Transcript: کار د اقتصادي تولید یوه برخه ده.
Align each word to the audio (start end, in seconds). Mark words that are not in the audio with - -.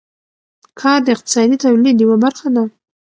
کار 0.79 0.99
د 1.05 1.07
اقتصادي 1.15 1.57
تولید 1.65 1.97
یوه 2.03 2.17
برخه 2.23 2.47
ده. 2.55 2.63